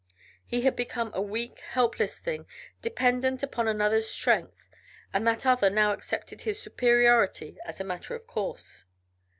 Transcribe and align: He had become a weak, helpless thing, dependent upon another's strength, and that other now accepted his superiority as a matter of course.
He 0.47 0.61
had 0.61 0.75
become 0.75 1.11
a 1.13 1.21
weak, 1.21 1.59
helpless 1.59 2.17
thing, 2.17 2.47
dependent 2.81 3.43
upon 3.43 3.67
another's 3.67 4.09
strength, 4.09 4.67
and 5.13 5.27
that 5.27 5.45
other 5.45 5.69
now 5.69 5.93
accepted 5.93 6.41
his 6.41 6.59
superiority 6.59 7.59
as 7.65 7.79
a 7.79 7.83
matter 7.85 8.15
of 8.15 8.25
course. 8.25 8.85